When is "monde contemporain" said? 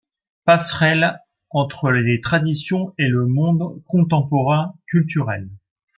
3.27-4.73